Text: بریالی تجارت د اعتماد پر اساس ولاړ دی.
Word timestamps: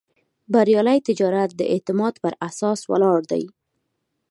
بریالی 0.53 0.99
تجارت 1.07 1.49
د 1.55 1.61
اعتماد 1.73 2.13
پر 2.23 2.33
اساس 2.47 2.79
ولاړ 2.91 3.19
دی. 3.31 3.43